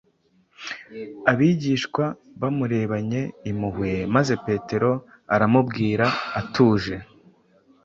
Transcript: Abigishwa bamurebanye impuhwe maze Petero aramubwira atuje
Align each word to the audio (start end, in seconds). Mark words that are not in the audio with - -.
Abigishwa 1.31 2.05
bamurebanye 2.41 3.21
impuhwe 3.49 3.91
maze 4.15 4.33
Petero 4.45 4.91
aramubwira 5.35 6.05
atuje 6.39 6.95